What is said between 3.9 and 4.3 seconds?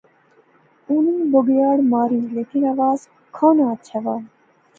وہا